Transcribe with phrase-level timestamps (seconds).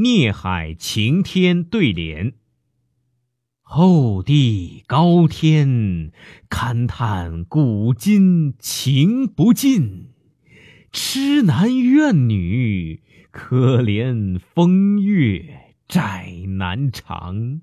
[0.00, 2.34] 孽海晴天对联。
[3.62, 6.12] 厚地高天
[6.48, 10.10] 勘探古今情不尽。
[10.92, 17.62] 痴男怨女可怜风月债难偿。